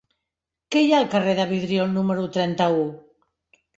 [0.75, 2.85] Què hi ha al carrer del Vidriol número trenta-u?